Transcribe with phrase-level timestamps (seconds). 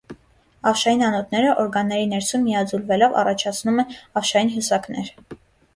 [0.69, 5.17] Ավշային անոթները, օրգանների ներսում միաձուլվելով, առաջացնում են ավշային հյուսակներ։